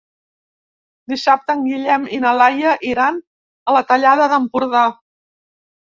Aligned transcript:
Dissabte 1.13 1.57
en 1.57 1.61
Guillem 1.67 2.09
i 2.19 2.21
na 2.25 2.33
Laia 2.39 2.73
iran 2.95 3.23
a 3.71 3.79
la 3.79 3.87
Tallada 3.95 4.31
d'Empordà. 4.37 4.87